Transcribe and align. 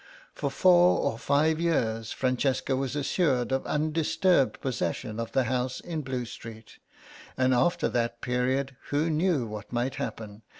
For 0.33 0.49
four 0.49 0.97
or 0.99 1.19
five 1.19 1.59
years 1.59 2.11
Francesca 2.11 2.75
was 2.75 2.95
assured 2.95 3.51
of 3.51 3.63
undisturbed 3.67 4.59
possession 4.59 5.19
of 5.19 5.33
the 5.33 5.43
house 5.43 5.79
in 5.79 6.01
Blue 6.01 6.25
Street, 6.25 6.79
and 7.37 7.53
after 7.53 7.87
that 7.89 8.19
period 8.19 8.75
who 8.89 9.11
knew 9.11 9.45
what 9.45 9.71
might 9.71 9.93
happen? 10.01 10.41